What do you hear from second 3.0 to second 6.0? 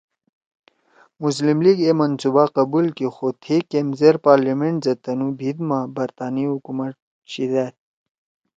خو تھیئے کیمزیر پارلمینٹ زید تنُو بھیِت ما